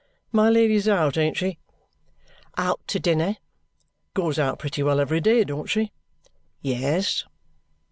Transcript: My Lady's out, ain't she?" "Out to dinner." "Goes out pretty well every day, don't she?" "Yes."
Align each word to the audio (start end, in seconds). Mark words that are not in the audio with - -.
My 0.31 0.49
Lady's 0.49 0.87
out, 0.87 1.15
ain't 1.15 1.37
she?" 1.37 1.59
"Out 2.57 2.81
to 2.87 2.99
dinner." 2.99 3.37
"Goes 4.15 4.39
out 4.39 4.57
pretty 4.57 4.81
well 4.81 4.99
every 4.99 5.21
day, 5.21 5.43
don't 5.43 5.69
she?" 5.69 5.91
"Yes." 6.59 7.25